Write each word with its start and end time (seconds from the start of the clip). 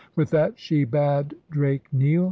With 0.15 0.31
that 0.31 0.57
she 0.57 0.83
bade 0.83 1.35
Drake 1.51 1.85
kneel. 1.93 2.19